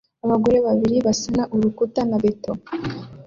[0.25, 2.51] Abagore babiri basana urukuta na beto